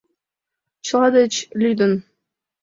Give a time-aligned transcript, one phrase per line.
[0.85, 1.93] Чыла деч лӱдын.